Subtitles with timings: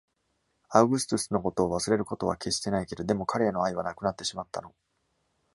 [0.71, 4.73] アウグストゥスのことを忘れることは決してないけど、でも彼への愛はなくなってしまったの。